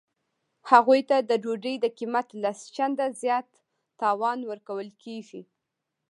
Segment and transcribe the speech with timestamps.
[0.71, 3.49] هغوی ته د ډوډۍ د قیمت لس چنده زیات
[3.99, 5.41] تاوان ورکول کیږي